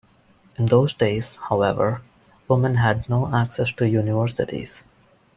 [0.57, 2.01] In those days, however,
[2.47, 4.81] women had no access to universities.